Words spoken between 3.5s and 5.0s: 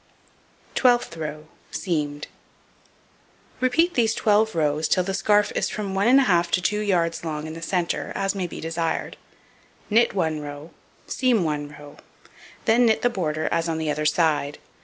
Repeat these 12 rows